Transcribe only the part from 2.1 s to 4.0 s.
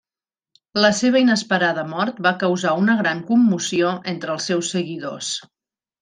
va causar una gran commoció